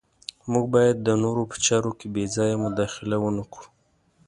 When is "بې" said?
2.13-2.23